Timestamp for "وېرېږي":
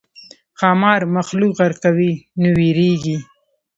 2.57-3.17